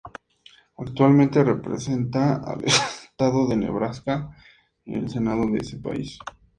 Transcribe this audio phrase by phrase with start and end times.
[0.79, 4.35] Actualmente representa al estado de Nebraska
[4.83, 6.17] en el Senado de ese país.